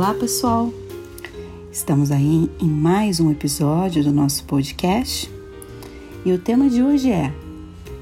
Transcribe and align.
Olá, 0.00 0.14
pessoal! 0.14 0.72
Estamos 1.70 2.10
aí 2.10 2.50
em 2.58 2.66
mais 2.66 3.20
um 3.20 3.30
episódio 3.30 4.02
do 4.02 4.10
nosso 4.10 4.44
podcast 4.44 5.30
e 6.24 6.32
o 6.32 6.38
tema 6.38 6.70
de 6.70 6.82
hoje 6.82 7.10
é: 7.10 7.30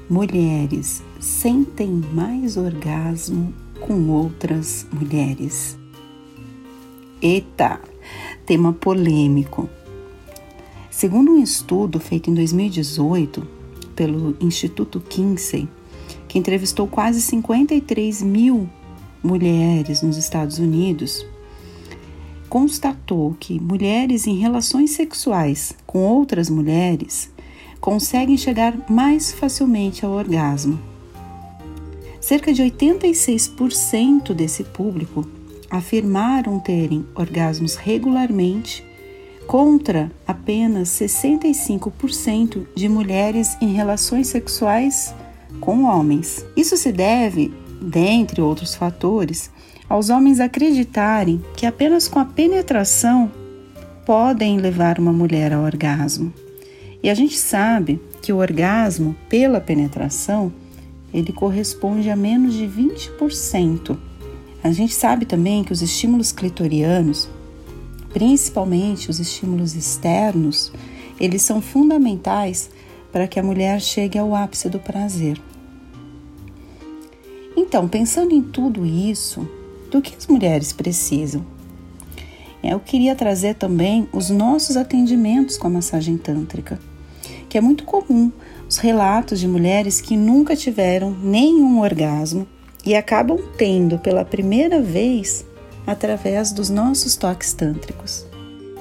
Mulheres 0.09 1.03
sentem 1.19 1.89
mais 2.13 2.55
orgasmo 2.55 3.53
com 3.81 4.07
outras 4.11 4.87
mulheres. 4.93 5.77
Eita! 7.21 7.81
Tema 8.45 8.71
polêmico. 8.71 9.69
Segundo 10.89 11.33
um 11.33 11.43
estudo 11.43 11.99
feito 11.99 12.29
em 12.29 12.33
2018 12.33 13.45
pelo 13.93 14.37
Instituto 14.39 15.01
Kinsey, 15.01 15.67
que 16.29 16.39
entrevistou 16.39 16.87
quase 16.87 17.19
53 17.19 18.21
mil 18.21 18.69
mulheres 19.21 20.01
nos 20.01 20.15
Estados 20.15 20.59
Unidos, 20.59 21.25
constatou 22.49 23.35
que 23.39 23.59
mulheres 23.59 24.25
em 24.25 24.35
relações 24.35 24.91
sexuais 24.91 25.75
com 25.85 25.99
outras 25.99 26.49
mulheres 26.49 27.31
conseguem 27.79 28.35
chegar 28.35 28.75
mais 28.89 29.31
facilmente 29.31 30.03
ao 30.03 30.11
orgasmo. 30.11 30.79
Cerca 32.19 32.51
de 32.51 32.61
86% 32.63 34.33
desse 34.33 34.63
público 34.63 35.25
afirmaram 35.69 36.59
terem 36.59 37.05
orgasmos 37.15 37.75
regularmente, 37.75 38.83
contra 39.47 40.11
apenas 40.27 40.89
65% 40.89 42.67
de 42.75 42.89
mulheres 42.89 43.57
em 43.61 43.73
relações 43.73 44.27
sexuais 44.27 45.13
com 45.59 45.85
homens. 45.85 46.45
Isso 46.55 46.77
se 46.77 46.91
deve, 46.91 47.51
dentre 47.81 48.41
outros 48.41 48.75
fatores, 48.75 49.49
aos 49.89 50.09
homens 50.09 50.39
acreditarem 50.39 51.43
que 51.57 51.65
apenas 51.65 52.07
com 52.07 52.19
a 52.19 52.25
penetração 52.25 53.31
podem 54.05 54.59
levar 54.59 54.99
uma 54.99 55.11
mulher 55.11 55.51
ao 55.51 55.63
orgasmo. 55.63 56.31
E 57.01 57.09
a 57.09 57.13
gente 57.15 57.37
sabe 57.37 57.99
que 58.21 58.31
o 58.31 58.37
orgasmo 58.37 59.15
pela 59.27 59.59
penetração 59.59 60.53
ele 61.11 61.33
corresponde 61.33 62.09
a 62.09 62.15
menos 62.15 62.53
de 62.53 62.67
20%. 62.67 63.97
A 64.63 64.71
gente 64.71 64.93
sabe 64.93 65.25
também 65.25 65.63
que 65.63 65.73
os 65.73 65.81
estímulos 65.81 66.31
clitorianos, 66.31 67.27
principalmente 68.13 69.09
os 69.09 69.19
estímulos 69.19 69.75
externos, 69.75 70.71
eles 71.19 71.41
são 71.41 71.61
fundamentais 71.61 72.69
para 73.11 73.27
que 73.27 73.39
a 73.39 73.43
mulher 73.43 73.81
chegue 73.81 74.19
ao 74.19 74.35
ápice 74.35 74.69
do 74.69 74.79
prazer. 74.79 75.41
Então, 77.55 77.87
pensando 77.87 78.33
em 78.33 78.41
tudo 78.41 78.85
isso, 78.85 79.47
do 79.89 80.01
que 80.01 80.15
as 80.15 80.27
mulheres 80.27 80.71
precisam. 80.71 81.45
Eu 82.63 82.79
queria 82.79 83.15
trazer 83.15 83.55
também 83.55 84.07
os 84.11 84.29
nossos 84.29 84.75
atendimentos 84.75 85.57
com 85.57 85.67
a 85.67 85.71
massagem 85.71 86.17
tântrica, 86.17 86.79
que 87.47 87.57
é 87.57 87.61
muito 87.61 87.85
comum 87.85 88.31
os 88.67 88.77
relatos 88.77 89.39
de 89.39 89.47
mulheres 89.47 90.01
que 90.01 90.15
nunca 90.15 90.55
tiveram 90.55 91.11
nenhum 91.11 91.79
orgasmo 91.79 92.47
e 92.85 92.95
acabam 92.95 93.39
tendo 93.57 93.97
pela 93.97 94.25
primeira 94.25 94.81
vez 94.81 95.45
através 95.87 96.51
dos 96.51 96.69
nossos 96.69 97.15
toques 97.15 97.53
tântricos. 97.53 98.25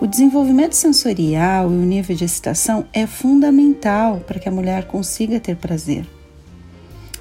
O 0.00 0.06
desenvolvimento 0.06 0.74
sensorial 0.74 1.70
e 1.70 1.74
o 1.74 1.84
nível 1.84 2.14
de 2.14 2.24
excitação 2.24 2.84
é 2.92 3.06
fundamental 3.06 4.20
para 4.26 4.38
que 4.38 4.48
a 4.48 4.52
mulher 4.52 4.86
consiga 4.86 5.40
ter 5.40 5.56
prazer. 5.56 6.06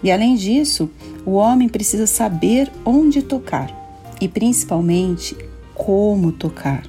E 0.03 0.12
além 0.12 0.36
disso, 0.36 0.90
o 1.26 1.31
homem 1.31 1.67
precisa 1.67 2.06
saber 2.06 2.72
onde 2.86 3.22
tocar 3.22 3.72
e 4.22 4.28
principalmente 4.28 5.35
como 5.74 6.31
tocar. 6.31 6.84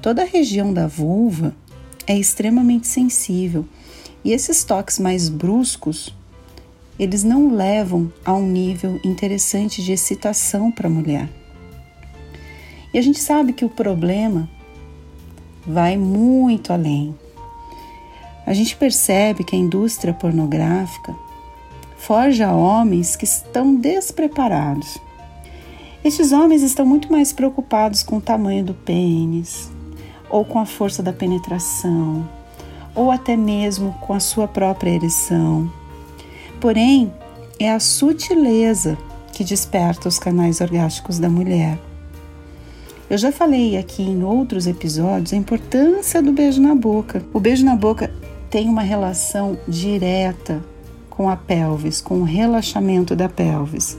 Toda 0.00 0.22
a 0.22 0.26
região 0.26 0.72
da 0.72 0.86
vulva 0.86 1.54
é 2.06 2.16
extremamente 2.16 2.86
sensível 2.86 3.64
e 4.24 4.32
esses 4.32 4.64
toques 4.64 4.98
mais 4.98 5.28
bruscos 5.28 6.14
eles 6.98 7.22
não 7.22 7.54
levam 7.54 8.12
a 8.24 8.34
um 8.34 8.48
nível 8.48 9.00
interessante 9.04 9.82
de 9.82 9.92
excitação 9.92 10.70
para 10.70 10.88
a 10.88 10.90
mulher. 10.90 11.28
E 12.92 12.98
a 12.98 13.02
gente 13.02 13.20
sabe 13.20 13.52
que 13.52 13.64
o 13.64 13.70
problema 13.70 14.50
vai 15.64 15.96
muito 15.96 16.72
além. 16.72 17.14
A 18.44 18.52
gente 18.54 18.74
percebe 18.74 19.44
que 19.44 19.54
a 19.54 19.58
indústria 19.58 20.12
pornográfica 20.12 21.14
forja 21.98 22.52
homens 22.52 23.14
que 23.16 23.24
estão 23.24 23.74
despreparados 23.74 24.98
estes 26.04 26.30
homens 26.30 26.62
estão 26.62 26.86
muito 26.86 27.10
mais 27.10 27.32
preocupados 27.32 28.02
com 28.02 28.18
o 28.18 28.20
tamanho 28.20 28.64
do 28.64 28.72
pênis, 28.72 29.68
ou 30.30 30.44
com 30.44 30.58
a 30.58 30.64
força 30.64 31.02
da 31.02 31.12
penetração, 31.12 32.26
ou 32.94 33.10
até 33.10 33.36
mesmo 33.36 33.92
com 34.00 34.14
a 34.14 34.20
sua 34.20 34.46
própria 34.46 34.90
ereção. 34.90 35.70
Porém, 36.60 37.12
é 37.58 37.70
a 37.70 37.80
sutileza 37.80 38.96
que 39.32 39.42
desperta 39.42 40.08
os 40.08 40.18
canais 40.18 40.60
orgásticos 40.60 41.18
da 41.18 41.28
mulher. 41.28 41.78
Eu 43.10 43.18
já 43.18 43.32
falei 43.32 43.76
aqui 43.76 44.02
em 44.02 44.22
outros 44.22 44.66
episódios 44.66 45.32
a 45.32 45.36
importância 45.36 46.22
do 46.22 46.32
beijo 46.32 46.60
na 46.62 46.74
boca. 46.74 47.24
O 47.32 47.40
beijo 47.40 47.64
na 47.64 47.74
boca 47.74 48.10
tem 48.50 48.68
uma 48.68 48.82
relação 48.82 49.58
direta 49.66 50.62
com 51.18 51.28
a 51.28 51.34
pelvis, 51.34 52.00
com 52.00 52.20
o 52.20 52.22
relaxamento 52.22 53.16
da 53.16 53.28
pelvis. 53.28 53.98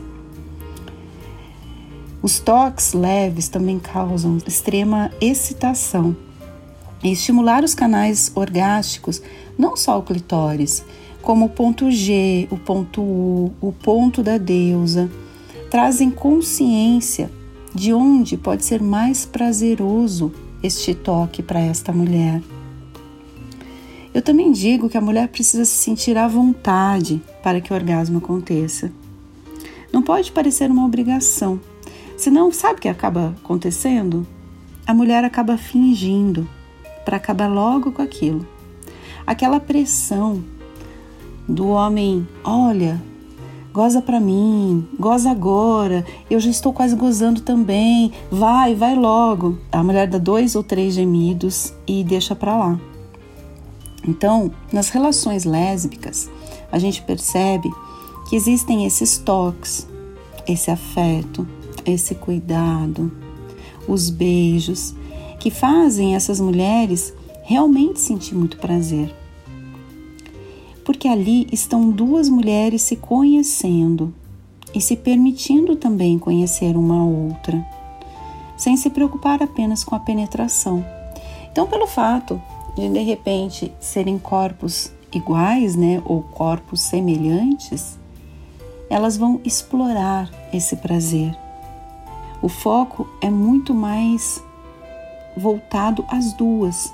Os 2.23 2.39
toques 2.39 2.93
leves 2.93 3.49
também 3.49 3.77
causam 3.77 4.37
extrema 4.47 5.11
excitação. 5.19 6.15
E 7.03 7.11
estimular 7.11 7.61
os 7.61 7.75
canais 7.75 8.31
orgásticos, 8.33 9.21
não 9.57 9.75
só 9.75 9.99
o 9.99 10.01
clitóris, 10.01 10.85
como 11.21 11.47
o 11.47 11.49
ponto 11.49 11.91
G, 11.91 12.47
o 12.49 12.57
ponto 12.57 13.01
U, 13.01 13.51
o 13.59 13.73
ponto 13.73 14.23
da 14.23 14.37
deusa, 14.37 15.11
trazem 15.69 16.09
consciência 16.09 17.29
de 17.75 17.93
onde 17.93 18.37
pode 18.37 18.63
ser 18.63 18.81
mais 18.81 19.25
prazeroso 19.25 20.31
este 20.63 20.93
toque 20.93 21.43
para 21.43 21.59
esta 21.59 21.91
mulher. 21.91 22.41
Eu 24.13 24.21
também 24.21 24.51
digo 24.51 24.89
que 24.89 24.97
a 24.97 25.01
mulher 25.01 25.27
precisa 25.27 25.65
se 25.65 25.71
sentir 25.71 26.17
à 26.17 26.27
vontade 26.27 27.21
para 27.43 27.61
que 27.61 27.71
o 27.71 27.75
orgasmo 27.75 28.17
aconteça. 28.17 28.91
Não 29.91 30.01
pode 30.01 30.31
parecer 30.31 30.69
uma 30.69 30.85
obrigação, 30.85 31.59
Senão, 32.19 32.51
sabe 32.51 32.79
o 32.79 32.81
que 32.81 32.89
acaba 32.89 33.33
acontecendo? 33.41 34.27
A 34.85 34.93
mulher 34.93 35.23
acaba 35.23 35.57
fingindo 35.57 36.45
para 37.05 37.15
acabar 37.15 37.47
logo 37.47 37.93
com 37.93 38.01
aquilo. 38.01 38.45
Aquela 39.25 39.57
pressão 39.57 40.43
do 41.47 41.69
homem, 41.69 42.27
olha, 42.43 43.01
goza 43.71 44.01
para 44.01 44.19
mim, 44.19 44.85
goza 44.99 45.31
agora, 45.31 46.05
eu 46.29 46.41
já 46.41 46.49
estou 46.49 46.73
quase 46.73 46.93
gozando 46.93 47.39
também, 47.39 48.11
vai, 48.29 48.75
vai 48.75 48.95
logo. 48.95 49.57
A 49.71 49.81
mulher 49.81 50.05
dá 50.05 50.17
dois 50.17 50.55
ou 50.55 50.63
três 50.63 50.95
gemidos 50.95 51.73
e 51.87 52.03
deixa 52.03 52.35
para 52.35 52.57
lá. 52.57 52.79
Então, 54.09 54.51
nas 54.73 54.89
relações 54.89 55.45
lésbicas, 55.45 56.31
a 56.71 56.79
gente 56.79 57.03
percebe 57.03 57.69
que 58.27 58.35
existem 58.35 58.87
esses 58.87 59.19
toques, 59.19 59.87
esse 60.47 60.71
afeto, 60.71 61.47
esse 61.85 62.15
cuidado, 62.15 63.11
os 63.87 64.09
beijos, 64.09 64.95
que 65.39 65.51
fazem 65.51 66.15
essas 66.15 66.39
mulheres 66.39 67.13
realmente 67.43 67.99
sentir 67.99 68.33
muito 68.33 68.57
prazer. 68.57 69.15
Porque 70.83 71.07
ali 71.07 71.47
estão 71.51 71.91
duas 71.91 72.27
mulheres 72.29 72.81
se 72.81 72.95
conhecendo 72.95 74.11
e 74.73 74.81
se 74.81 74.95
permitindo 74.95 75.75
também 75.75 76.17
conhecer 76.17 76.75
uma 76.75 77.05
outra, 77.05 77.63
sem 78.57 78.75
se 78.75 78.89
preocupar 78.89 79.43
apenas 79.43 79.83
com 79.83 79.93
a 79.93 79.99
penetração. 79.99 80.83
Então, 81.51 81.67
pelo 81.67 81.85
fato 81.85 82.41
de 82.79 82.89
de 82.89 82.99
repente 82.99 83.71
serem 83.79 84.17
corpos 84.17 84.91
iguais, 85.13 85.75
né, 85.75 86.01
ou 86.05 86.21
corpos 86.21 86.81
semelhantes, 86.81 87.97
elas 88.89 89.17
vão 89.17 89.41
explorar 89.43 90.29
esse 90.53 90.75
prazer 90.75 91.35
o 92.41 92.47
foco 92.47 93.07
é 93.19 93.29
muito 93.29 93.73
mais 93.73 94.41
voltado 95.35 96.05
às 96.07 96.33
duas. 96.33 96.93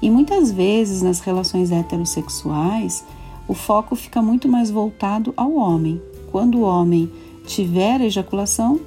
E 0.00 0.10
muitas 0.10 0.50
vezes 0.50 1.02
nas 1.02 1.20
relações 1.20 1.70
heterossexuais, 1.70 3.04
o 3.46 3.54
foco 3.54 3.94
fica 3.94 4.22
muito 4.22 4.48
mais 4.48 4.70
voltado 4.70 5.32
ao 5.36 5.54
homem. 5.54 6.00
Quando 6.30 6.58
o 6.58 6.62
homem 6.62 7.10
tiver 7.46 8.00
ejaculação, 8.00 8.80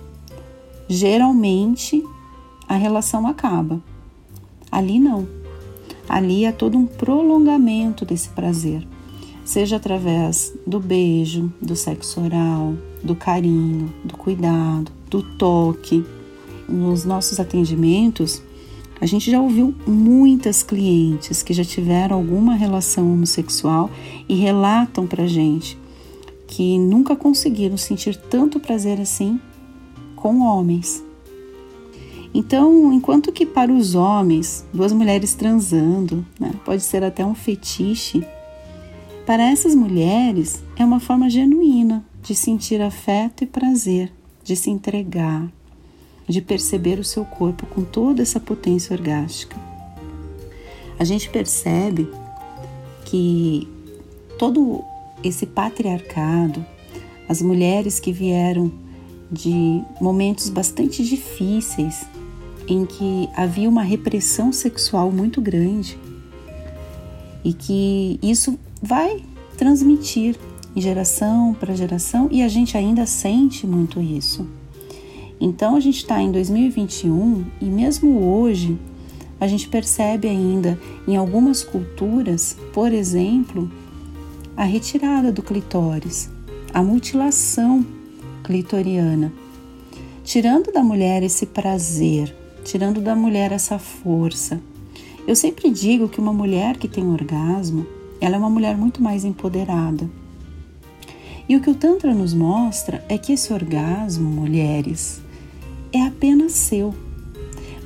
geralmente 0.87 2.03
a 2.67 2.75
relação 2.75 3.27
acaba. 3.27 3.81
Ali 4.71 4.99
não. 4.99 5.27
Ali 6.09 6.43
é 6.43 6.51
todo 6.51 6.75
um 6.75 6.87
prolongamento 6.87 8.03
desse 8.03 8.29
prazer, 8.29 8.85
seja 9.45 9.75
através 9.75 10.51
do 10.65 10.79
beijo, 10.79 11.53
do 11.61 11.75
sexo 11.75 12.19
oral, 12.19 12.73
do 13.03 13.15
carinho, 13.15 13.93
do 14.03 14.17
cuidado, 14.17 14.91
do 15.07 15.21
toque. 15.21 16.03
nos 16.67 17.05
nossos 17.05 17.39
atendimentos, 17.39 18.41
a 18.99 19.05
gente 19.05 19.31
já 19.31 19.39
ouviu 19.39 19.73
muitas 19.87 20.61
clientes 20.61 21.41
que 21.41 21.53
já 21.53 21.63
tiveram 21.63 22.17
alguma 22.17 22.55
relação 22.55 23.11
homossexual 23.11 23.89
e 24.27 24.35
relatam 24.35 25.07
pra 25.07 25.25
gente 25.25 25.77
que 26.47 26.77
nunca 26.77 27.15
conseguiram 27.15 27.77
sentir 27.77 28.15
tanto 28.15 28.59
prazer 28.59 28.99
assim 28.99 29.39
com 30.15 30.41
homens. 30.41 31.03
Então, 32.33 32.93
enquanto 32.93 33.31
que 33.31 33.45
para 33.45 33.71
os 33.71 33.95
homens, 33.95 34.65
duas 34.73 34.93
mulheres 34.93 35.33
transando, 35.33 36.25
né, 36.39 36.53
pode 36.63 36.83
ser 36.83 37.03
até 37.03 37.25
um 37.25 37.33
fetiche, 37.33 38.23
para 39.25 39.43
essas 39.43 39.73
mulheres 39.75 40.63
é 40.75 40.85
uma 40.85 40.99
forma 40.99 41.29
genuína 41.29 42.05
de 42.21 42.35
sentir 42.35 42.81
afeto 42.81 43.43
e 43.43 43.47
prazer, 43.47 44.11
de 44.43 44.55
se 44.55 44.69
entregar, 44.69 45.47
de 46.27 46.41
perceber 46.41 46.99
o 46.99 47.03
seu 47.03 47.25
corpo 47.25 47.65
com 47.65 47.83
toda 47.83 48.21
essa 48.21 48.39
potência 48.39 48.95
orgástica. 48.95 49.57
A 50.99 51.03
gente 51.03 51.29
percebe 51.29 52.07
que 53.05 53.67
todo 54.37 54.83
esse 55.23 55.45
patriarcado, 55.45 56.63
as 57.27 57.41
mulheres 57.41 57.99
que 57.99 58.11
vieram 58.11 58.71
de 59.31 59.81
momentos 60.01 60.49
bastante 60.49 61.03
difíceis 61.03 62.05
em 62.69 62.85
que 62.85 63.27
havia 63.35 63.67
uma 63.67 63.81
repressão 63.81 64.53
sexual 64.53 65.11
muito 65.11 65.41
grande 65.41 65.97
e 67.43 67.51
que 67.51 68.19
isso 68.21 68.59
vai 68.81 69.23
transmitir 69.57 70.37
geração 70.75 71.53
para 71.53 71.75
geração 71.75 72.29
e 72.31 72.43
a 72.43 72.47
gente 72.47 72.77
ainda 72.77 73.05
sente 73.05 73.65
muito 73.65 73.99
isso. 73.99 74.47
Então 75.41 75.75
a 75.75 75.79
gente 75.79 75.97
está 75.97 76.21
em 76.21 76.31
2021 76.31 77.45
e 77.59 77.65
mesmo 77.65 78.23
hoje 78.23 78.77
a 79.39 79.47
gente 79.47 79.67
percebe 79.67 80.27
ainda 80.27 80.77
em 81.07 81.15
algumas 81.15 81.63
culturas, 81.63 82.57
por 82.73 82.91
exemplo, 82.91 83.71
a 84.55 84.63
retirada 84.63 85.31
do 85.31 85.41
clitóris, 85.41 86.29
a 86.73 86.83
mutilação 86.83 87.85
clitoriana, 88.43 89.31
tirando 90.23 90.71
da 90.71 90.83
mulher 90.83 91.23
esse 91.23 91.45
prazer, 91.45 92.35
tirando 92.69 93.01
da 93.01 93.15
mulher 93.15 93.51
essa 93.51 93.79
força. 93.79 94.61
Eu 95.27 95.35
sempre 95.35 95.71
digo 95.71 96.07
que 96.07 96.19
uma 96.19 96.31
mulher 96.31 96.77
que 96.77 96.87
tem 96.87 97.07
orgasmo, 97.07 97.85
ela 98.21 98.35
é 98.35 98.39
uma 98.39 98.49
mulher 98.49 98.77
muito 98.77 99.01
mais 99.01 99.25
empoderada. 99.25 100.07
E 101.47 101.55
o 101.55 101.61
que 101.61 101.69
o 101.71 101.73
Tantra 101.73 102.13
nos 102.13 102.31
mostra 102.31 103.03
é 103.09 103.17
que 103.17 103.33
esse 103.33 103.51
orgasmo, 103.51 104.29
mulheres, 104.29 105.19
é 105.91 106.03
apenas 106.03 106.51
seu. 106.51 106.93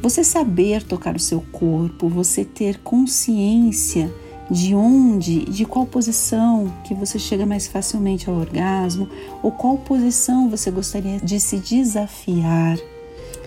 Você 0.02 0.22
saber 0.22 0.84
tocar 0.84 1.16
o 1.16 1.20
seu 1.20 1.40
corpo, 1.40 2.10
você 2.10 2.44
ter 2.44 2.80
consciência 2.80 4.14
de 4.52 4.76
onde, 4.76 5.46
de 5.46 5.64
qual 5.64 5.86
posição 5.86 6.74
que 6.84 6.94
você 6.94 7.18
chega 7.18 7.46
mais 7.46 7.68
facilmente 7.68 8.30
ao 8.30 8.36
orgasmo, 8.36 9.08
ou 9.42 9.50
qual 9.50 9.78
posição 9.78 10.50
você 10.50 10.70
gostaria 10.70 11.22
de 11.22 11.40
se 11.40 11.58
desafiar. 11.58 12.78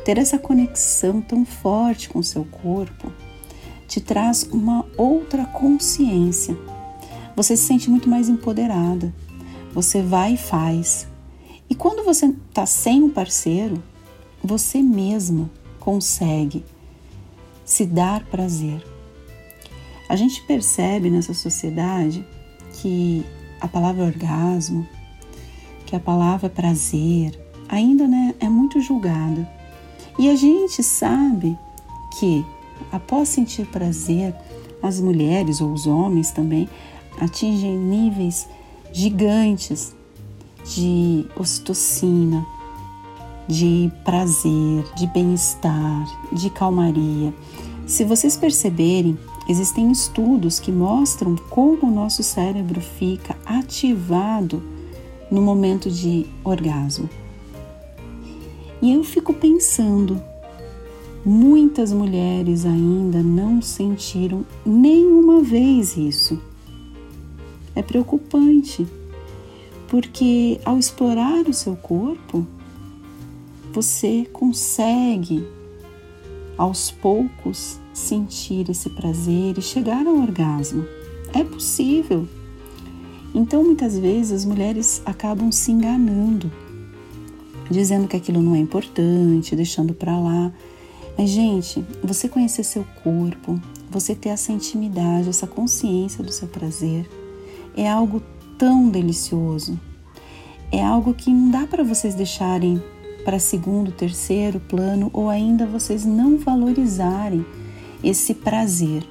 Ter 0.06 0.18
essa 0.18 0.38
conexão 0.38 1.20
tão 1.20 1.44
forte 1.44 2.08
com 2.08 2.20
o 2.20 2.22
seu 2.22 2.44
corpo 2.44 3.12
te 3.88 4.00
traz 4.00 4.44
uma 4.44 4.86
outra 4.96 5.44
consciência. 5.46 6.56
Você 7.34 7.56
se 7.56 7.64
sente 7.64 7.90
muito 7.90 8.08
mais 8.08 8.28
empoderada. 8.28 9.12
Você 9.74 10.00
vai 10.00 10.34
e 10.34 10.36
faz. 10.36 11.08
E 11.68 11.74
quando 11.74 12.04
você 12.04 12.26
está 12.26 12.64
sem 12.64 13.02
um 13.02 13.10
parceiro, 13.10 13.82
você 14.40 14.80
mesma 14.80 15.50
consegue 15.80 16.64
se 17.64 17.84
dar 17.84 18.24
prazer. 18.26 18.80
A 20.08 20.14
gente 20.14 20.40
percebe 20.46 21.10
nessa 21.10 21.34
sociedade 21.34 22.24
que 22.74 23.26
a 23.60 23.66
palavra 23.66 24.04
orgasmo, 24.04 24.86
que 25.84 25.96
a 25.96 26.00
palavra 26.00 26.48
prazer, 26.48 27.36
ainda 27.68 28.06
né, 28.06 28.36
é 28.38 28.48
muito 28.48 28.80
julgada. 28.80 29.55
E 30.18 30.30
a 30.30 30.34
gente 30.34 30.82
sabe 30.82 31.58
que 32.18 32.44
após 32.90 33.28
sentir 33.28 33.66
prazer, 33.66 34.34
as 34.82 35.00
mulheres 35.00 35.60
ou 35.60 35.72
os 35.72 35.86
homens 35.86 36.30
também 36.30 36.68
atingem 37.20 37.76
níveis 37.76 38.48
gigantes 38.92 39.94
de 40.74 41.26
ocitocina, 41.36 42.44
de 43.46 43.90
prazer, 44.04 44.84
de 44.96 45.06
bem-estar, 45.08 46.06
de 46.32 46.50
calmaria. 46.50 47.32
Se 47.86 48.04
vocês 48.04 48.36
perceberem, 48.36 49.16
existem 49.48 49.92
estudos 49.92 50.58
que 50.58 50.72
mostram 50.72 51.36
como 51.50 51.86
o 51.86 51.94
nosso 51.94 52.22
cérebro 52.22 52.80
fica 52.80 53.36
ativado 53.44 54.62
no 55.30 55.40
momento 55.40 55.90
de 55.90 56.26
orgasmo. 56.42 57.08
E 58.82 58.92
eu 58.92 59.02
fico 59.02 59.32
pensando, 59.32 60.20
muitas 61.24 61.92
mulheres 61.92 62.66
ainda 62.66 63.22
não 63.22 63.62
sentiram 63.62 64.44
nenhuma 64.64 65.42
vez 65.42 65.96
isso. 65.96 66.40
É 67.74 67.82
preocupante, 67.82 68.86
porque 69.88 70.60
ao 70.64 70.78
explorar 70.78 71.48
o 71.48 71.54
seu 71.54 71.76
corpo, 71.76 72.46
você 73.72 74.26
consegue 74.32 75.46
aos 76.56 76.90
poucos 76.90 77.78
sentir 77.92 78.70
esse 78.70 78.90
prazer 78.90 79.58
e 79.58 79.62
chegar 79.62 80.06
ao 80.06 80.16
orgasmo. 80.16 80.84
É 81.34 81.44
possível. 81.44 82.26
Então, 83.34 83.62
muitas 83.64 83.98
vezes 83.98 84.32
as 84.32 84.44
mulheres 84.44 85.02
acabam 85.04 85.52
se 85.52 85.70
enganando, 85.70 86.50
dizendo 87.70 88.08
que 88.08 88.16
aquilo 88.16 88.42
não 88.42 88.54
é 88.54 88.58
importante, 88.58 89.56
deixando 89.56 89.94
para 89.94 90.18
lá. 90.18 90.52
Mas, 91.16 91.30
gente, 91.30 91.84
você 92.02 92.28
conhecer 92.28 92.64
seu 92.64 92.84
corpo, 93.02 93.60
você 93.90 94.14
ter 94.14 94.30
essa 94.30 94.52
intimidade, 94.52 95.28
essa 95.28 95.46
consciência 95.46 96.22
do 96.22 96.32
seu 96.32 96.48
prazer, 96.48 97.08
é 97.76 97.88
algo 97.88 98.22
tão 98.58 98.88
delicioso. 98.88 99.78
É 100.72 100.82
algo 100.84 101.14
que 101.14 101.30
não 101.30 101.50
dá 101.50 101.66
para 101.66 101.84
vocês 101.84 102.14
deixarem 102.14 102.82
para 103.24 103.38
segundo, 103.38 103.90
terceiro 103.90 104.60
plano 104.60 105.10
ou 105.12 105.28
ainda 105.28 105.66
vocês 105.66 106.04
não 106.04 106.38
valorizarem 106.38 107.44
esse 108.02 108.34
prazer. 108.34 109.04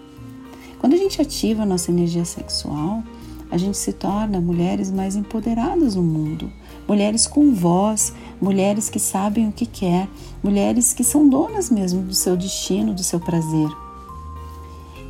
Quando 0.80 0.94
a 0.94 0.98
gente 0.98 1.22
ativa 1.22 1.64
a 1.64 1.66
nossa 1.66 1.92
energia 1.92 2.24
sexual, 2.24 3.04
a 3.52 3.58
gente 3.58 3.78
se 3.78 3.94
torna 3.94 4.40
mulheres 4.40 4.92
mais 4.92 5.16
empoderadas 5.16 5.96
no 5.96 6.04
mundo, 6.04 6.52
mulheres 6.88 7.28
com 7.28 7.54
voz, 7.54 8.14
mulheres 8.42 8.90
que 8.90 9.00
sabem 9.00 9.48
o 9.48 9.52
que 9.52 9.66
quer, 9.66 10.08
mulheres 10.44 10.94
que 10.94 11.04
são 11.04 11.28
donas 11.28 11.70
mesmo 11.70 12.02
do 12.02 12.14
seu 12.14 12.36
destino, 12.38 12.94
do 12.94 13.04
seu 13.04 13.20
prazer. 13.20 13.70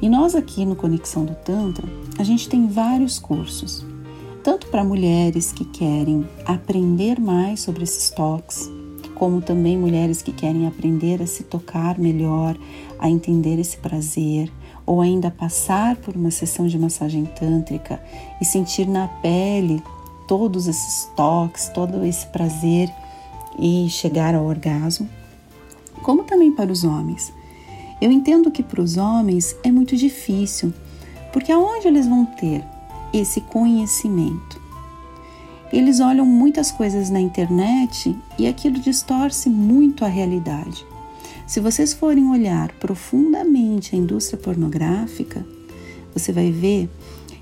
E 0.01 0.09
nós 0.09 0.35
aqui 0.35 0.65
no 0.65 0.75
Conexão 0.75 1.25
do 1.25 1.33
Tantra, 1.35 1.87
a 2.17 2.23
gente 2.23 2.49
tem 2.49 2.67
vários 2.67 3.17
cursos, 3.17 3.85
tanto 4.43 4.67
para 4.67 4.83
mulheres 4.83 5.51
que 5.51 5.65
querem 5.65 6.27
aprender 6.45 7.19
mais 7.19 7.61
sobre 7.61 7.83
esses 7.83 8.09
toques, 8.09 8.69
como 9.15 9.41
também 9.41 9.77
mulheres 9.77 10.21
que 10.21 10.33
querem 10.33 10.67
aprender 10.67 11.21
a 11.21 11.27
se 11.27 11.43
tocar 11.43 11.97
melhor, 11.97 12.57
a 12.99 13.09
entender 13.09 13.57
esse 13.57 13.77
prazer, 13.77 14.51
ou 14.85 15.01
ainda 15.01 15.31
passar 15.31 15.95
por 15.95 16.15
uma 16.15 16.29
sessão 16.29 16.67
de 16.67 16.77
massagem 16.77 17.25
tântrica 17.25 17.99
e 18.39 18.45
sentir 18.45 18.87
na 18.87 19.07
pele 19.07 19.81
todos 20.27 20.67
esses 20.67 21.09
toques, 21.15 21.69
todo 21.69 22.03
esse 22.05 22.25
prazer 22.27 22.89
e 23.57 23.87
chegar 23.89 24.35
ao 24.35 24.45
orgasmo, 24.45 25.09
como 26.01 26.23
também 26.23 26.51
para 26.51 26.71
os 26.71 26.83
homens. 26.83 27.33
Eu 28.01 28.11
entendo 28.11 28.51
que 28.51 28.61
para 28.61 28.81
os 28.81 28.97
homens 28.97 29.55
é 29.63 29.71
muito 29.71 29.95
difícil, 29.95 30.73
porque 31.31 31.51
aonde 31.51 31.87
eles 31.87 32.07
vão 32.07 32.25
ter 32.25 32.63
esse 33.13 33.41
conhecimento? 33.41 34.61
Eles 35.71 35.99
olham 35.99 36.25
muitas 36.25 36.71
coisas 36.71 37.09
na 37.09 37.19
internet 37.19 38.15
e 38.37 38.47
aquilo 38.47 38.79
distorce 38.79 39.49
muito 39.49 40.05
a 40.05 40.07
realidade. 40.07 40.85
Se 41.47 41.59
vocês 41.59 41.93
forem 41.93 42.29
olhar 42.29 42.71
profundamente 42.73 43.95
a 43.95 43.99
indústria 43.99 44.37
pornográfica, 44.37 45.45
você 46.13 46.31
vai 46.31 46.51
ver 46.51 46.89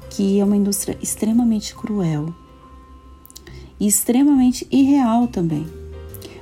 que 0.10 0.40
é 0.40 0.44
uma 0.44 0.56
indústria 0.56 0.98
extremamente 1.02 1.76
cruel 1.76 2.34
e 3.84 3.88
extremamente 3.88 4.66
irreal 4.72 5.28
também, 5.28 5.68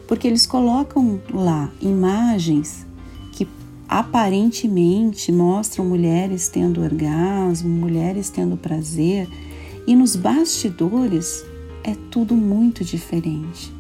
porque 0.08 0.28
eles 0.28 0.46
colocam 0.46 1.20
lá 1.34 1.72
imagens 1.82 2.86
que 3.32 3.48
aparentemente 3.90 5.32
mostram 5.32 5.84
mulheres 5.84 6.50
tendo 6.50 6.84
orgasmo, 6.84 7.68
mulheres 7.68 8.30
tendo 8.30 8.58
prazer, 8.58 9.28
e 9.88 9.96
nos 9.96 10.16
bastidores 10.16 11.44
é 11.84 11.96
tudo 12.12 12.36
muito 12.36 12.86
diferente. 12.86 13.74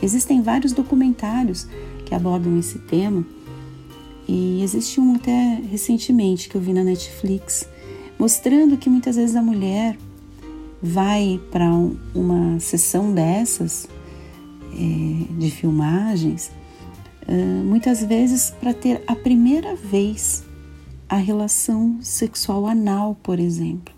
Existem 0.00 0.40
vários 0.40 0.72
documentários 0.72 1.66
que 2.06 2.14
abordam 2.14 2.56
esse 2.60 2.78
tema. 2.78 3.26
E 4.28 4.62
existe 4.62 5.00
um 5.00 5.16
até 5.16 5.60
recentemente 5.68 6.48
que 6.48 6.54
eu 6.54 6.60
vi 6.60 6.72
na 6.72 6.84
Netflix, 6.84 7.68
mostrando 8.16 8.76
que 8.76 8.88
muitas 8.88 9.16
vezes 9.16 9.34
a 9.34 9.42
mulher 9.42 9.98
vai 10.84 11.40
para 11.50 11.66
uma 12.14 12.60
sessão 12.60 13.10
dessas 13.12 13.88
é, 14.74 15.38
de 15.38 15.50
filmagens, 15.50 16.52
muitas 17.64 18.04
vezes 18.04 18.50
para 18.60 18.74
ter 18.74 19.02
a 19.06 19.16
primeira 19.16 19.74
vez 19.74 20.44
a 21.08 21.16
relação 21.16 21.96
sexual 22.02 22.66
anal, 22.66 23.16
por 23.22 23.40
exemplo. 23.40 23.94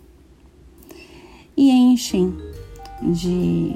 E 1.57 1.69
enchem 1.71 2.33
de 3.01 3.75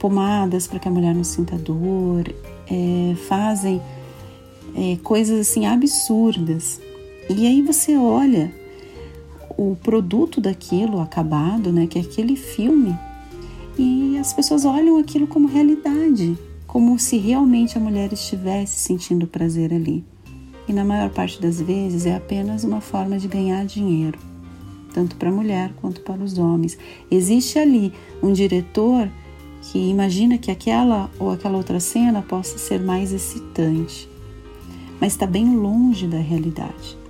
pomadas 0.00 0.66
para 0.66 0.80
que 0.80 0.88
a 0.88 0.90
mulher 0.90 1.14
não 1.14 1.22
sinta 1.22 1.56
dor, 1.56 2.24
é, 2.68 3.14
fazem 3.28 3.80
é, 4.74 4.96
coisas 5.02 5.48
assim 5.48 5.64
absurdas. 5.64 6.80
E 7.30 7.46
aí 7.46 7.62
você 7.62 7.96
olha 7.96 8.52
o 9.70 9.76
produto 9.76 10.40
daquilo 10.40 11.00
acabado, 11.00 11.72
né, 11.72 11.86
que 11.86 11.98
é 11.98 12.02
aquele 12.02 12.34
filme, 12.34 12.96
e 13.78 14.18
as 14.18 14.32
pessoas 14.32 14.64
olham 14.64 14.98
aquilo 14.98 15.26
como 15.26 15.46
realidade, 15.46 16.36
como 16.66 16.98
se 16.98 17.16
realmente 17.16 17.78
a 17.78 17.80
mulher 17.80 18.12
estivesse 18.12 18.80
sentindo 18.80 19.26
prazer 19.26 19.72
ali. 19.72 20.04
E 20.66 20.72
na 20.72 20.84
maior 20.84 21.10
parte 21.10 21.40
das 21.40 21.60
vezes 21.60 22.06
é 22.06 22.16
apenas 22.16 22.64
uma 22.64 22.80
forma 22.80 23.18
de 23.18 23.28
ganhar 23.28 23.64
dinheiro, 23.64 24.18
tanto 24.92 25.16
para 25.16 25.28
a 25.28 25.32
mulher 25.32 25.72
quanto 25.80 26.00
para 26.00 26.22
os 26.22 26.38
homens. 26.38 26.76
Existe 27.10 27.58
ali 27.58 27.92
um 28.22 28.32
diretor 28.32 29.08
que 29.62 29.78
imagina 29.78 30.38
que 30.38 30.50
aquela 30.50 31.10
ou 31.18 31.30
aquela 31.30 31.56
outra 31.56 31.78
cena 31.78 32.20
possa 32.20 32.58
ser 32.58 32.80
mais 32.80 33.12
excitante, 33.12 34.08
mas 35.00 35.12
está 35.12 35.26
bem 35.26 35.56
longe 35.56 36.06
da 36.06 36.18
realidade. 36.18 37.01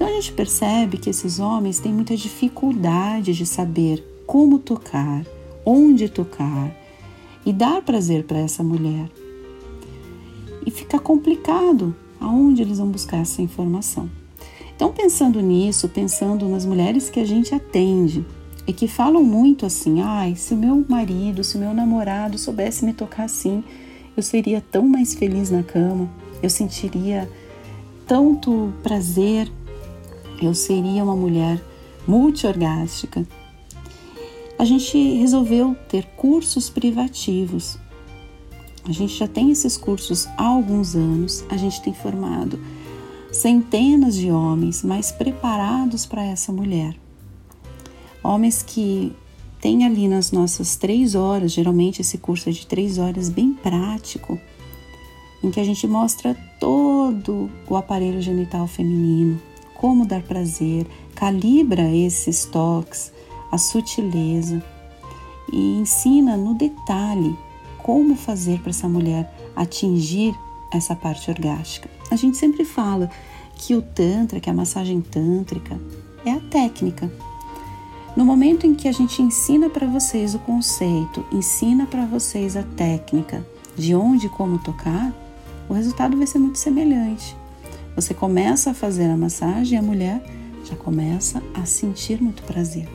Então 0.00 0.08
a 0.08 0.12
gente 0.12 0.32
percebe 0.32 0.96
que 0.96 1.10
esses 1.10 1.38
homens 1.38 1.78
têm 1.78 1.92
muita 1.92 2.16
dificuldade 2.16 3.34
de 3.34 3.44
saber 3.44 4.02
como 4.26 4.58
tocar, 4.58 5.26
onde 5.62 6.08
tocar 6.08 6.74
e 7.44 7.52
dar 7.52 7.82
prazer 7.82 8.24
para 8.24 8.38
essa 8.38 8.62
mulher. 8.62 9.10
E 10.64 10.70
fica 10.70 10.98
complicado 10.98 11.94
aonde 12.18 12.62
eles 12.62 12.78
vão 12.78 12.88
buscar 12.88 13.18
essa 13.18 13.42
informação. 13.42 14.10
Então, 14.74 14.90
pensando 14.90 15.38
nisso, 15.42 15.86
pensando 15.86 16.48
nas 16.48 16.64
mulheres 16.64 17.10
que 17.10 17.20
a 17.20 17.26
gente 17.26 17.54
atende, 17.54 18.24
e 18.66 18.72
que 18.72 18.88
falam 18.88 19.22
muito 19.22 19.66
assim: 19.66 20.00
ai, 20.00 20.34
se 20.34 20.54
o 20.54 20.56
meu 20.56 20.82
marido, 20.88 21.44
se 21.44 21.58
o 21.58 21.60
meu 21.60 21.74
namorado 21.74 22.38
soubesse 22.38 22.86
me 22.86 22.94
tocar 22.94 23.24
assim, 23.24 23.62
eu 24.16 24.22
seria 24.22 24.62
tão 24.62 24.88
mais 24.88 25.12
feliz 25.12 25.50
na 25.50 25.62
cama, 25.62 26.08
eu 26.42 26.48
sentiria 26.48 27.28
tanto 28.10 28.72
prazer, 28.82 29.48
eu 30.40 30.54
seria 30.54 31.04
uma 31.04 31.16
mulher 31.16 31.62
multiorgástica. 32.06 33.26
A 34.58 34.64
gente 34.64 34.96
resolveu 35.14 35.76
ter 35.88 36.04
cursos 36.16 36.68
privativos. 36.68 37.78
A 38.84 38.92
gente 38.92 39.14
já 39.14 39.28
tem 39.28 39.50
esses 39.50 39.76
cursos 39.76 40.26
há 40.36 40.44
alguns 40.44 40.94
anos, 40.94 41.44
a 41.48 41.56
gente 41.56 41.82
tem 41.82 41.92
formado 41.92 42.58
centenas 43.32 44.16
de 44.16 44.30
homens 44.30 44.82
mais 44.82 45.12
preparados 45.12 46.04
para 46.04 46.24
essa 46.24 46.52
mulher. 46.52 46.96
Homens 48.22 48.62
que 48.62 49.12
têm 49.60 49.84
ali 49.84 50.08
nas 50.08 50.32
nossas 50.32 50.76
três 50.76 51.14
horas, 51.14 51.52
geralmente 51.52 52.00
esse 52.00 52.18
curso 52.18 52.48
é 52.48 52.52
de 52.52 52.66
três 52.66 52.98
horas, 52.98 53.28
bem 53.28 53.52
prático, 53.52 54.38
em 55.42 55.50
que 55.50 55.60
a 55.60 55.64
gente 55.64 55.86
mostra 55.86 56.36
todo 56.58 57.50
o 57.68 57.76
aparelho 57.76 58.20
genital 58.20 58.66
feminino, 58.66 59.40
como 59.80 60.04
dar 60.04 60.20
prazer, 60.20 60.86
calibra 61.14 61.90
esses 61.90 62.44
toques, 62.44 63.10
a 63.50 63.56
sutileza 63.56 64.62
e 65.50 65.78
ensina 65.78 66.36
no 66.36 66.52
detalhe 66.52 67.34
como 67.78 68.14
fazer 68.14 68.60
para 68.60 68.68
essa 68.68 68.86
mulher 68.86 69.34
atingir 69.56 70.34
essa 70.70 70.94
parte 70.94 71.30
orgástica. 71.30 71.88
A 72.10 72.16
gente 72.16 72.36
sempre 72.36 72.62
fala 72.62 73.10
que 73.56 73.74
o 73.74 73.80
Tantra, 73.80 74.38
que 74.38 74.50
a 74.50 74.54
massagem 74.54 75.00
tântrica, 75.00 75.80
é 76.26 76.32
a 76.32 76.40
técnica, 76.40 77.10
no 78.14 78.22
momento 78.22 78.66
em 78.66 78.74
que 78.74 78.86
a 78.86 78.92
gente 78.92 79.22
ensina 79.22 79.70
para 79.70 79.86
vocês 79.86 80.34
o 80.34 80.38
conceito, 80.40 81.24
ensina 81.32 81.86
para 81.86 82.04
vocês 82.04 82.54
a 82.54 82.62
técnica 82.62 83.46
de 83.78 83.94
onde 83.94 84.26
e 84.26 84.30
como 84.30 84.58
tocar, 84.58 85.10
o 85.70 85.72
resultado 85.72 86.18
vai 86.18 86.26
ser 86.26 86.38
muito 86.38 86.58
semelhante. 86.58 87.39
Você 88.00 88.14
começa 88.14 88.70
a 88.70 88.74
fazer 88.74 89.10
a 89.10 89.16
massagem 89.16 89.76
e 89.76 89.78
a 89.78 89.82
mulher 89.82 90.22
já 90.64 90.74
começa 90.74 91.42
a 91.52 91.66
sentir 91.66 92.18
muito 92.18 92.42
prazer. 92.44 92.88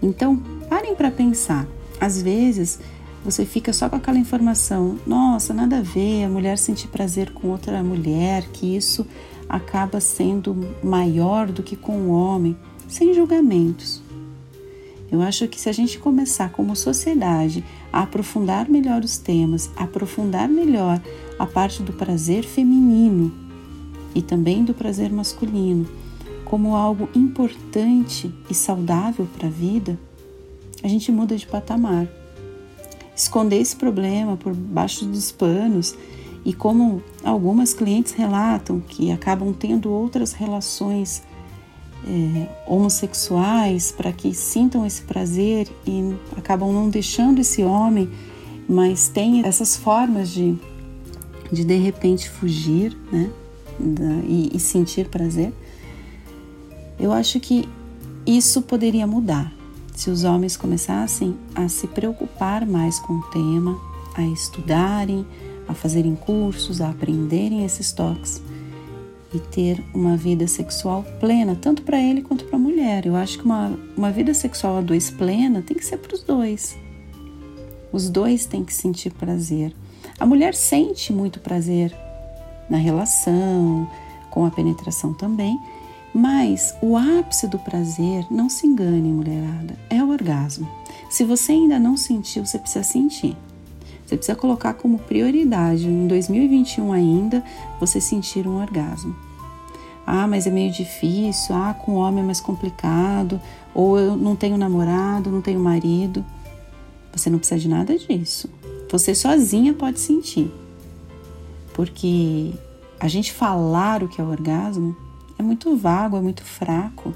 Então, 0.00 0.36
parem 0.68 0.94
para 0.94 1.10
pensar. 1.10 1.66
Às 2.00 2.22
vezes, 2.22 2.78
você 3.24 3.44
fica 3.44 3.72
só 3.72 3.88
com 3.88 3.96
aquela 3.96 4.16
informação: 4.16 4.96
nossa, 5.04 5.52
nada 5.52 5.78
a 5.78 5.82
ver, 5.82 6.22
a 6.22 6.28
mulher 6.28 6.56
sentir 6.56 6.86
prazer 6.86 7.32
com 7.32 7.48
outra 7.48 7.82
mulher, 7.82 8.44
que 8.52 8.76
isso 8.76 9.04
acaba 9.48 9.98
sendo 9.98 10.54
maior 10.80 11.48
do 11.48 11.60
que 11.60 11.74
com 11.74 12.02
o 12.02 12.10
homem 12.10 12.56
sem 12.86 13.12
julgamentos. 13.12 14.00
Eu 15.10 15.20
acho 15.20 15.48
que 15.48 15.60
se 15.60 15.68
a 15.68 15.72
gente 15.72 15.98
começar 15.98 16.52
como 16.52 16.76
sociedade 16.76 17.64
a 17.92 18.02
aprofundar 18.02 18.68
melhor 18.68 19.02
os 19.02 19.18
temas, 19.18 19.68
aprofundar 19.74 20.48
melhor 20.48 21.02
a 21.36 21.44
parte 21.44 21.82
do 21.82 21.92
prazer 21.92 22.44
feminino 22.44 23.47
e 24.14 24.22
também 24.22 24.64
do 24.64 24.74
prazer 24.74 25.12
masculino 25.12 25.86
como 26.48 26.74
algo 26.74 27.10
importante 27.14 28.32
e 28.48 28.54
saudável 28.54 29.28
para 29.36 29.48
a 29.48 29.50
vida, 29.50 29.98
a 30.82 30.88
gente 30.88 31.12
muda 31.12 31.36
de 31.36 31.46
patamar. 31.46 32.08
Esconder 33.14 33.60
esse 33.60 33.76
problema 33.76 34.36
por 34.36 34.54
baixo 34.54 35.04
dos 35.04 35.30
panos 35.30 35.94
e 36.44 36.54
como 36.54 37.02
algumas 37.22 37.74
clientes 37.74 38.12
relatam 38.12 38.80
que 38.80 39.12
acabam 39.12 39.52
tendo 39.52 39.90
outras 39.90 40.32
relações 40.32 41.22
é, 42.06 42.48
homossexuais 42.66 43.92
para 43.92 44.10
que 44.10 44.32
sintam 44.32 44.86
esse 44.86 45.02
prazer 45.02 45.68
e 45.86 46.14
acabam 46.34 46.72
não 46.72 46.88
deixando 46.88 47.40
esse 47.40 47.62
homem, 47.62 48.08
mas 48.66 49.08
tem 49.08 49.44
essas 49.44 49.76
formas 49.76 50.30
de 50.30 50.56
de, 51.50 51.64
de 51.64 51.76
repente 51.76 52.28
fugir, 52.28 52.96
né, 53.10 53.30
da, 53.78 54.20
e, 54.24 54.50
e 54.54 54.60
sentir 54.60 55.08
prazer. 55.08 55.52
Eu 56.98 57.12
acho 57.12 57.38
que 57.38 57.68
isso 58.26 58.62
poderia 58.62 59.06
mudar 59.06 59.52
se 59.94 60.10
os 60.10 60.24
homens 60.24 60.56
começassem 60.56 61.36
a 61.54 61.68
se 61.68 61.86
preocupar 61.86 62.66
mais 62.66 62.98
com 62.98 63.14
o 63.14 63.22
tema, 63.30 63.76
a 64.14 64.22
estudarem, 64.22 65.26
a 65.66 65.74
fazerem 65.74 66.14
cursos, 66.14 66.80
a 66.80 66.90
aprenderem 66.90 67.64
esses 67.64 67.92
toques 67.92 68.42
e 69.34 69.38
ter 69.38 69.84
uma 69.94 70.16
vida 70.16 70.46
sexual 70.46 71.04
plena, 71.20 71.56
tanto 71.60 71.82
para 71.82 72.00
ele 72.00 72.22
quanto 72.22 72.44
para 72.44 72.56
a 72.56 72.60
mulher. 72.60 73.06
Eu 73.06 73.16
acho 73.16 73.38
que 73.38 73.44
uma, 73.44 73.78
uma 73.96 74.10
vida 74.10 74.32
sexual 74.32 74.78
a 74.78 74.80
dois 74.80 75.10
plena 75.10 75.62
tem 75.62 75.76
que 75.76 75.84
ser 75.84 75.98
para 75.98 76.14
os 76.14 76.22
dois. 76.22 76.76
Os 77.92 78.08
dois 78.08 78.46
têm 78.46 78.64
que 78.64 78.72
sentir 78.72 79.10
prazer. 79.12 79.74
A 80.18 80.24
mulher 80.24 80.54
sente 80.54 81.12
muito 81.12 81.40
prazer 81.40 81.94
na 82.68 82.78
relação, 82.78 83.88
com 84.30 84.44
a 84.44 84.50
penetração 84.50 85.12
também, 85.12 85.58
mas 86.12 86.74
o 86.82 86.96
ápice 86.96 87.46
do 87.46 87.58
prazer, 87.58 88.26
não 88.30 88.48
se 88.48 88.66
engane, 88.66 89.08
mulherada, 89.12 89.76
é 89.90 90.02
o 90.02 90.10
orgasmo. 90.10 90.68
Se 91.08 91.24
você 91.24 91.52
ainda 91.52 91.78
não 91.78 91.96
sentiu, 91.96 92.44
você 92.44 92.58
precisa 92.58 92.84
sentir. 92.84 93.36
Você 94.04 94.16
precisa 94.16 94.36
colocar 94.36 94.74
como 94.74 94.98
prioridade 94.98 95.86
em 95.86 96.06
2021 96.06 96.92
ainda 96.92 97.44
você 97.78 98.00
sentir 98.00 98.46
um 98.46 98.60
orgasmo. 98.60 99.14
Ah, 100.06 100.26
mas 100.26 100.46
é 100.46 100.50
meio 100.50 100.72
difícil. 100.72 101.54
Ah, 101.54 101.74
com 101.74 101.96
homem 101.96 102.22
é 102.22 102.26
mais 102.26 102.40
complicado. 102.40 103.38
Ou 103.74 103.98
eu 103.98 104.16
não 104.16 104.34
tenho 104.34 104.56
namorado, 104.56 105.30
não 105.30 105.42
tenho 105.42 105.60
marido. 105.60 106.24
Você 107.12 107.28
não 107.28 107.38
precisa 107.38 107.60
de 107.60 107.68
nada 107.68 107.98
disso. 107.98 108.48
Você 108.90 109.14
sozinha 109.14 109.74
pode 109.74 110.00
sentir. 110.00 110.50
Porque 111.78 112.54
a 112.98 113.06
gente 113.06 113.32
falar 113.32 114.02
o 114.02 114.08
que 114.08 114.20
é 114.20 114.24
o 114.24 114.26
orgasmo 114.26 114.96
é 115.38 115.44
muito 115.44 115.76
vago, 115.76 116.16
é 116.16 116.20
muito 116.20 116.42
fraco, 116.42 117.14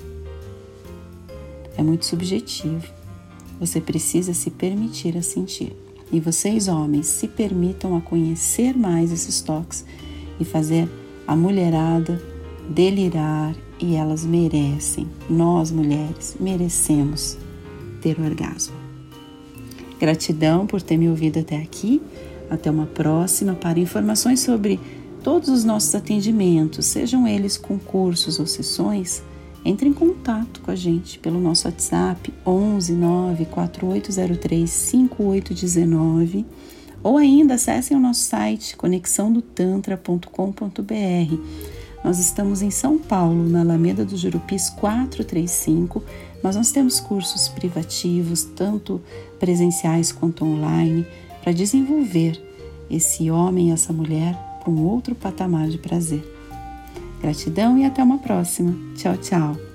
é 1.77 1.83
muito 1.83 2.07
subjetivo. 2.07 2.87
Você 3.59 3.81
precisa 3.81 4.33
se 4.33 4.53
permitir 4.53 5.19
a 5.19 5.23
sentir. 5.23 5.77
E 6.13 6.21
vocês, 6.21 6.69
homens, 6.69 7.09
se 7.09 7.27
permitam 7.27 7.97
a 7.97 8.01
conhecer 8.01 8.79
mais 8.79 9.11
esses 9.11 9.41
toques 9.41 9.85
e 10.39 10.45
fazer 10.45 10.89
a 11.27 11.35
mulherada 11.35 12.23
delirar 12.69 13.57
e 13.81 13.97
elas 13.97 14.25
merecem, 14.25 15.09
nós 15.29 15.73
mulheres 15.73 16.37
merecemos 16.39 17.37
ter 18.01 18.17
orgasmo. 18.21 18.77
Gratidão 19.99 20.69
por 20.69 20.81
ter 20.81 20.97
me 20.97 21.09
ouvido 21.09 21.41
até 21.41 21.57
aqui. 21.57 22.01
Até 22.53 22.71
uma 22.71 22.85
próxima. 22.85 23.55
Para 23.55 23.81
informações 23.81 24.41
sobre 24.41 24.79
todos 25.25 25.49
os 25.49 25.65
nossos 25.65 25.95
atendimentos, 25.95 26.85
sejam 26.85 27.27
eles 27.27 27.57
concursos 27.57 28.39
ou 28.39 28.47
sessões, 28.47 29.23
entre 29.65 29.89
em 29.89 29.93
contato 29.95 30.61
com 30.61 30.71
a 30.71 30.77
gente 30.77 31.19
pelo 31.19 31.41
nosso 31.41 31.67
WhatsApp 31.67 32.31
11 32.45 32.93
9 32.93 33.47
4803 33.47 34.69
5819 34.69 36.45
ou 37.03 37.17
ainda 37.17 37.55
acessem 37.55 37.97
o 37.97 38.01
nosso 38.01 38.21
site 38.21 38.77
conexãodotantra.com.br. 38.77 41.37
Nós 42.05 42.19
estamos 42.19 42.61
em 42.61 42.71
São 42.71 42.99
Paulo, 42.99 43.49
na 43.49 43.61
Alameda 43.61 44.05
dos 44.05 44.21
Jurupis 44.21 44.69
435. 44.69 46.05
Nós, 46.43 46.55
nós 46.55 46.71
temos 46.71 47.01
cursos 47.01 47.49
privativos, 47.49 48.43
tanto 48.43 49.01
presenciais 49.39 50.13
quanto 50.13 50.45
online, 50.45 51.07
para 51.43 51.53
desenvolver 51.53 52.41
esse 52.91 53.31
homem 53.31 53.69
e 53.69 53.73
essa 53.73 53.93
mulher 53.93 54.39
para 54.61 54.71
um 54.71 54.85
outro 54.85 55.15
patamar 55.15 55.69
de 55.69 55.79
prazer. 55.79 56.25
Gratidão 57.21 57.77
e 57.77 57.85
até 57.85 58.03
uma 58.03 58.19
próxima. 58.19 58.75
Tchau, 58.97 59.17
tchau. 59.17 59.72